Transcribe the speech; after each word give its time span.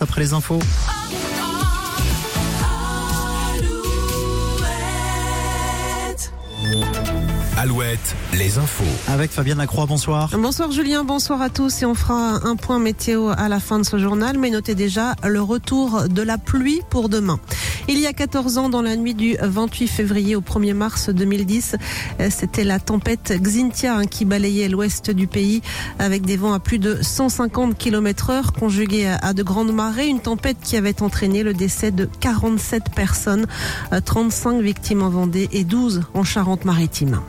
Après 0.00 0.20
les 0.22 0.32
infos. 0.32 0.58
Alouette, 7.62 8.16
les 8.32 8.56
infos. 8.56 8.84
Avec 9.06 9.30
Fabienne 9.30 9.58
Lacroix, 9.58 9.84
bonsoir. 9.84 10.30
Bonsoir 10.32 10.72
Julien, 10.72 11.04
bonsoir 11.04 11.42
à 11.42 11.50
tous 11.50 11.82
et 11.82 11.84
on 11.84 11.94
fera 11.94 12.40
un 12.42 12.56
point 12.56 12.78
météo 12.78 13.28
à 13.36 13.50
la 13.50 13.60
fin 13.60 13.78
de 13.78 13.84
ce 13.84 13.98
journal, 13.98 14.38
mais 14.38 14.48
notez 14.48 14.74
déjà 14.74 15.14
le 15.28 15.42
retour 15.42 16.08
de 16.08 16.22
la 16.22 16.38
pluie 16.38 16.80
pour 16.88 17.10
demain. 17.10 17.38
Il 17.86 17.98
y 17.98 18.06
a 18.06 18.14
14 18.14 18.56
ans, 18.56 18.70
dans 18.70 18.80
la 18.80 18.96
nuit 18.96 19.12
du 19.12 19.36
28 19.42 19.88
février 19.88 20.36
au 20.36 20.40
1er 20.40 20.72
mars 20.72 21.10
2010, 21.10 21.76
c'était 22.30 22.64
la 22.64 22.80
tempête 22.80 23.34
Xintia 23.38 23.94
hein, 23.94 24.06
qui 24.06 24.24
balayait 24.24 24.70
l'ouest 24.70 25.10
du 25.10 25.26
pays 25.26 25.60
avec 25.98 26.22
des 26.22 26.38
vents 26.38 26.54
à 26.54 26.60
plus 26.60 26.78
de 26.78 27.02
150 27.02 27.76
km 27.76 28.30
heure 28.30 28.52
conjugués 28.54 29.06
à 29.20 29.34
de 29.34 29.42
grandes 29.42 29.74
marées, 29.74 30.06
une 30.06 30.20
tempête 30.20 30.56
qui 30.62 30.78
avait 30.78 31.02
entraîné 31.02 31.42
le 31.42 31.52
décès 31.52 31.90
de 31.90 32.08
47 32.20 32.84
personnes, 32.94 33.44
35 34.02 34.62
victimes 34.62 35.02
en 35.02 35.10
Vendée 35.10 35.50
et 35.52 35.64
12 35.64 36.04
en 36.14 36.24
Charente-Maritime. 36.24 37.20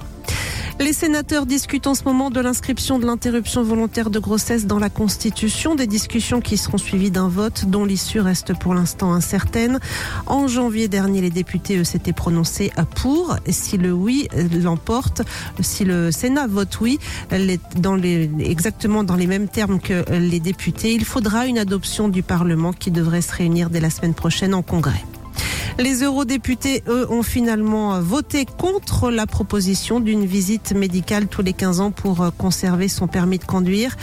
Les 0.80 0.94
sénateurs 0.94 1.46
discutent 1.46 1.88
en 1.88 1.94
ce 1.94 2.04
moment 2.06 2.32
de 2.32 2.40
l'inscription 2.40 2.98
de 2.98 3.06
l'interruption 3.06 3.62
volontaire 3.62 4.10
de 4.10 4.20
grossesse 4.20 4.66
dans 4.66 4.80
la 4.80 4.90
Constitution, 4.90 5.76
des 5.76 5.86
discussions 5.86 6.42
qui 6.42 6.58
seront 6.58 6.78
suivies 6.78 7.12
d'un 7.12 7.28
vote 7.28 7.66
dont 7.66 7.86
l'issue 7.86 8.20
reste 8.20 8.58
pour 8.58 8.74
l'instant 8.74 9.14
incertaine. 9.14 9.80
En 10.26 10.48
janvier 10.48 10.88
dernier, 10.88 11.22
les 11.22 11.30
députés 11.30 11.84
s'étaient 11.84 12.14
prononcés 12.14 12.72
pour. 12.96 13.36
Si 13.48 13.78
le 13.78 13.92
oui 13.92 14.28
l'emporte, 14.64 15.22
si 15.60 15.86
le 15.86 16.12
Sénat 16.12 16.48
vote 16.48 16.80
oui, 16.80 17.00
exactement 18.40 19.04
dans 19.04 19.16
les 19.16 19.28
mêmes 19.28 19.50
termes 19.50 19.80
que 19.80 20.04
les 20.12 20.40
députés, 20.40 20.94
il 20.94 21.06
faudra 21.06 21.46
une 21.46 21.60
adoption 21.60 22.08
du 22.08 22.24
Parlement 22.24 22.74
qui 22.74 22.92
devrait 22.92 23.22
se 23.22 23.34
réunir 23.34 23.70
dès 23.70 23.80
la 23.82 23.90
semaine 23.90 24.14
prochaine 24.14 24.54
en 24.54 24.64
Congrès. 24.64 25.04
Les 25.80 26.04
eurodéputés, 26.04 26.84
eux, 26.88 27.08
ont 27.10 27.24
finalement 27.24 28.00
voté 28.02 28.46
contre 28.46 29.10
la 29.10 29.26
proposition 29.26 30.00
d'une 30.00 30.26
visite 30.26 30.74
médicale 30.74 31.28
tous 31.28 31.42
les 31.42 31.54
15 31.54 31.80
ans 31.80 31.92
pour 31.92 32.32
conserver 32.38 32.88
son 32.88 33.08
permis 33.08 33.40
de 33.40 33.46
conduire. 33.46 33.96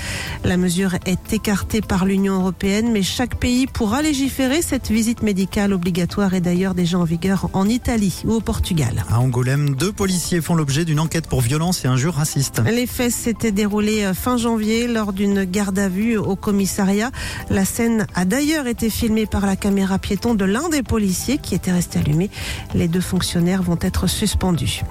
La 0.44 0.56
mesure 0.56 0.94
est 1.06 1.33
écartée 1.33 1.80
par 1.80 2.05
l'Union 2.05 2.41
européenne, 2.41 2.91
mais 2.92 3.02
chaque 3.02 3.36
pays 3.36 3.66
pourra 3.66 4.02
légiférer. 4.02 4.62
Cette 4.62 4.91
visite 4.91 5.22
médicale 5.22 5.72
obligatoire 5.72 6.34
est 6.34 6.41
d'ailleurs 6.41 6.74
déjà 6.74 6.98
en 6.98 7.05
vigueur 7.05 7.50
en 7.52 7.69
Italie 7.69 8.22
ou 8.24 8.33
au 8.33 8.41
Portugal. 8.41 9.05
À 9.11 9.20
Angoulême, 9.20 9.74
deux 9.74 9.92
policiers 9.92 10.41
font 10.41 10.55
l'objet 10.55 10.84
d'une 10.84 11.00
enquête 11.00 11.27
pour 11.27 11.41
violence 11.41 11.84
et 11.84 11.89
injures 11.89 12.14
racistes. 12.14 12.62
Les 12.70 12.86
faits 12.86 13.12
s'étaient 13.12 13.52
déroulés 13.52 14.11
fin 14.14 14.36
janvier 14.36 14.89
lors 14.89 15.12
d'une 15.12 15.44
garde 15.44 15.78
à 15.78 15.89
vue 15.89 16.16
au 16.16 16.36
commissariat. 16.36 17.11
La 17.50 17.64
scène 17.64 18.06
a 18.14 18.24
d'ailleurs 18.24 18.66
été 18.66 18.91
filmée 18.91 19.27
par 19.27 19.46
la 19.46 19.56
caméra 19.56 19.98
piéton 19.98 20.34
de 20.34 20.44
l'un 20.44 20.69
des 20.69 20.83
policiers 20.83 21.39
qui 21.39 21.58
resté 21.67 21.98
allumé. 21.98 22.31
Les 22.75 22.89
deux 22.89 23.01
fonctionnaires 23.01 23.62
vont 23.62 23.78
être 23.81 24.06
suspendus. 24.06 24.83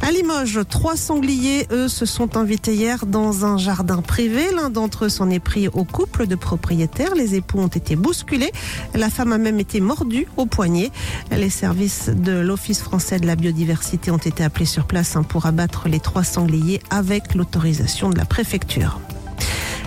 À 0.00 0.10
Limoges, 0.10 0.60
trois 0.68 0.96
sangliers, 0.96 1.66
eux, 1.70 1.88
se 1.88 2.06
sont 2.06 2.36
invités 2.36 2.74
hier 2.74 3.06
dans 3.06 3.44
un 3.44 3.56
jardin 3.56 4.02
privé. 4.02 4.42
L'un 4.54 4.68
d'entre 4.68 5.04
eux 5.04 5.08
s'en 5.08 5.30
est 5.30 5.38
pris 5.38 5.68
au 5.68 5.84
couple 5.84 6.26
de 6.26 6.34
propriétaires. 6.34 7.14
Les 7.14 7.36
époux 7.36 7.58
ont 7.58 7.68
été 7.68 7.94
bousculés. 7.94 8.52
La 8.94 9.10
femme 9.10 9.32
a 9.32 9.38
même 9.38 9.60
été 9.60 9.80
mordue 9.80 10.26
au 10.36 10.46
poignet. 10.46 10.90
Les 11.30 11.50
services 11.50 12.08
de 12.08 12.32
l'Office 12.32 12.82
français 12.82 13.20
de 13.20 13.26
la 13.26 13.36
biodiversité 13.36 14.10
ont 14.10 14.18
été 14.18 14.42
appelés 14.42 14.66
sur 14.66 14.86
place 14.86 15.16
hein, 15.16 15.22
pour 15.22 15.46
abattre 15.46 15.88
les 15.88 16.00
trois 16.00 16.24
sangliers 16.24 16.80
avec 16.90 17.34
l'autorisation 17.34 18.10
de 18.10 18.18
la 18.18 18.24
préfecture. 18.24 19.00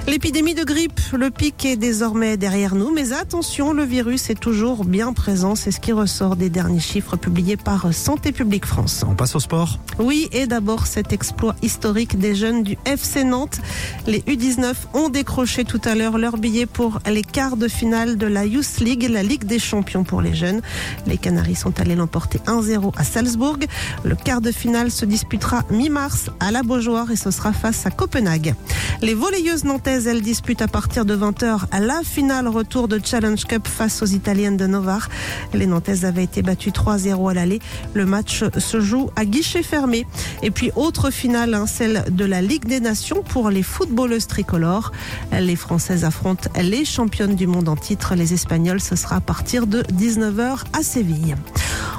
L'épidémie 0.07 0.53
de 0.53 0.63
grippe, 0.63 0.99
le 1.17 1.31
pic 1.31 1.65
est 1.65 1.77
désormais 1.77 2.37
derrière 2.37 2.75
nous, 2.75 2.93
mais 2.93 3.11
attention, 3.11 3.73
le 3.73 3.83
virus 3.83 4.29
est 4.29 4.39
toujours 4.39 4.85
bien 4.85 5.13
présent. 5.13 5.55
C'est 5.55 5.71
ce 5.71 5.79
qui 5.79 5.91
ressort 5.93 6.35
des 6.35 6.51
derniers 6.51 6.79
chiffres 6.79 7.17
publiés 7.17 7.57
par 7.57 7.91
Santé 7.91 8.31
publique 8.31 8.67
France. 8.67 9.03
On 9.09 9.15
passe 9.15 9.35
au 9.35 9.39
sport 9.39 9.79
Oui, 9.97 10.29
et 10.31 10.45
d'abord 10.45 10.85
cet 10.85 11.11
exploit 11.11 11.55
historique 11.63 12.19
des 12.19 12.35
jeunes 12.35 12.61
du 12.61 12.77
FC 12.85 13.23
Nantes. 13.23 13.59
Les 14.05 14.19
U19 14.19 14.75
ont 14.93 15.09
décroché 15.09 15.63
tout 15.65 15.81
à 15.83 15.95
l'heure 15.95 16.19
leur 16.19 16.37
billet 16.37 16.67
pour 16.67 16.99
les 17.09 17.23
quarts 17.23 17.57
de 17.57 17.67
finale 17.67 18.17
de 18.17 18.27
la 18.27 18.45
Youth 18.45 18.81
League, 18.81 19.07
la 19.09 19.23
Ligue 19.23 19.45
des 19.45 19.59
champions 19.59 20.03
pour 20.03 20.21
les 20.21 20.35
jeunes. 20.35 20.61
Les 21.07 21.17
Canaries 21.17 21.55
sont 21.55 21.79
allés 21.79 21.95
l'emporter 21.95 22.39
1-0 22.45 22.93
à 22.95 23.03
Salzbourg. 23.03 23.57
Le 24.03 24.15
quart 24.15 24.41
de 24.41 24.51
finale 24.51 24.91
se 24.91 25.05
disputera 25.05 25.63
mi-mars 25.71 26.29
à 26.39 26.51
la 26.51 26.61
Beaujoire 26.61 27.09
et 27.09 27.15
ce 27.15 27.31
sera 27.31 27.53
face 27.53 27.87
à 27.87 27.89
Copenhague. 27.89 28.53
Les 29.01 29.15
volleyeuses 29.15 29.63
nantaises 29.63 29.94
elles 30.03 30.21
disputent 30.21 30.61
à 30.61 30.67
partir 30.67 31.05
de 31.05 31.15
20h 31.15 31.67
à 31.71 31.79
la 31.79 32.01
finale 32.03 32.49
retour 32.49 32.89
de 32.89 32.99
Challenge 33.03 33.41
Cup 33.45 33.65
face 33.65 34.01
aux 34.01 34.05
Italiennes 34.05 34.57
de 34.57 34.67
Novar. 34.67 35.07
Les 35.53 35.67
Nantaises 35.67 36.03
avaient 36.03 36.25
été 36.25 36.41
battues 36.41 36.71
3-0 36.71 37.31
à 37.31 37.33
l'aller. 37.33 37.59
Le 37.93 38.05
match 38.05 38.43
se 38.57 38.81
joue 38.81 39.09
à 39.15 39.23
guichet 39.23 39.63
fermé. 39.63 40.05
Et 40.43 40.51
puis 40.51 40.71
autre 40.75 41.11
finale, 41.11 41.53
hein, 41.53 41.65
celle 41.65 42.03
de 42.11 42.25
la 42.25 42.41
Ligue 42.41 42.65
des 42.65 42.81
Nations 42.81 43.23
pour 43.23 43.49
les 43.49 43.63
footballeuses 43.63 44.27
tricolores. 44.27 44.91
Les 45.31 45.55
Françaises 45.55 46.03
affrontent 46.03 46.49
les 46.61 46.83
championnes 46.83 47.35
du 47.35 47.47
monde 47.47 47.69
en 47.69 47.77
titre. 47.77 48.15
Les 48.15 48.33
Espagnols, 48.33 48.81
ce 48.81 48.97
sera 48.97 49.17
à 49.17 49.21
partir 49.21 49.65
de 49.65 49.81
19h 49.83 50.63
à 50.73 50.83
Séville. 50.83 51.35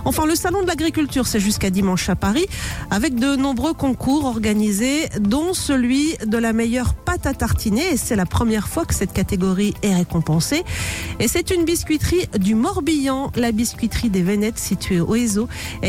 Enfin, 0.06 0.24
le 0.24 0.36
salon 0.36 0.62
de 0.62 0.68
l'agriculture, 0.68 1.26
c'est 1.26 1.40
jusqu'à 1.40 1.68
dimanche 1.68 2.08
à 2.08 2.14
Paris, 2.14 2.46
avec 2.92 3.16
de 3.16 3.34
nombreux 3.34 3.74
concours 3.74 4.24
organisés, 4.24 5.08
dont 5.18 5.52
celui 5.52 6.14
de 6.24 6.38
la 6.38 6.52
meilleure 6.52 6.94
pâte 6.94 7.26
à 7.26 7.34
tartiner. 7.34 7.92
Et 7.92 7.96
c'est 7.96 8.14
la 8.14 8.24
première 8.24 8.68
fois 8.68 8.84
que 8.84 8.94
cette 8.94 9.12
catégorie 9.12 9.74
est 9.82 9.96
récompensée. 9.96 10.62
Et 11.18 11.26
c'est 11.26 11.50
une 11.50 11.64
biscuiterie 11.64 12.28
du 12.38 12.54
Morbihan, 12.54 13.32
la 13.34 13.50
biscuiterie 13.50 14.08
des 14.08 14.22
Vénettes 14.22 14.58
située 14.58 15.00
au 15.00 15.16
Ezo, 15.16 15.48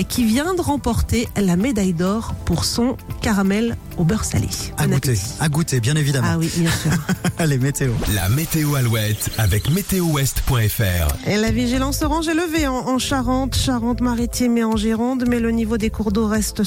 qui 0.09 0.23
vient 0.23 0.55
de 0.55 0.61
remporter 0.61 1.27
la 1.37 1.55
médaille 1.55 1.93
d'or 1.93 2.33
pour 2.43 2.65
son 2.65 2.97
caramel 3.21 3.77
au 3.99 4.03
beurre 4.03 4.25
salé. 4.25 4.47
À 4.77 4.87
goûter, 4.87 5.19
à 5.39 5.47
goûter, 5.47 5.79
bien 5.79 5.95
évidemment. 5.95 6.27
Ah 6.31 6.37
oui, 6.39 6.51
bien 6.57 6.71
sûr. 6.71 6.91
Allez, 7.39 7.59
météo. 7.59 7.91
La 8.15 8.29
météo 8.29 8.73
Alouette 8.73 9.29
avec 9.37 9.69
météo-ouest.fr. 9.69 11.27
Et 11.29 11.37
la 11.37 11.51
vigilance 11.51 12.01
orange 12.01 12.27
est 12.27 12.33
levée 12.33 12.65
en, 12.65 12.73
en 12.73 12.97
Charente, 12.97 13.55
Charente-Maritime 13.55 14.57
et 14.57 14.63
en 14.63 14.75
Gironde, 14.75 15.25
mais 15.27 15.39
le 15.39 15.51
niveau 15.51 15.77
des 15.77 15.91
cours 15.91 16.11
d'eau 16.11 16.25
reste 16.25 16.55